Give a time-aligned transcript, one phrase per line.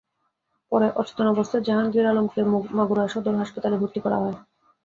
[0.71, 2.39] পরে অচেতন অবস্থায় জাহাঙ্গীর আলমকে
[2.77, 4.37] মাগুরা সদর হাসপাতালে ভর্তি করা হয়।